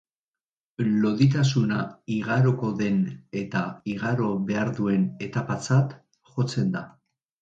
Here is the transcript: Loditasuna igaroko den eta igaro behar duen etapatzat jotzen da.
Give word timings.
Loditasuna 1.01 1.77
igaroko 2.15 2.71
den 2.81 2.97
eta 3.43 3.61
igaro 3.93 4.31
behar 4.49 4.73
duen 4.81 5.07
etapatzat 5.27 5.95
jotzen 6.33 6.73
da. 6.79 6.83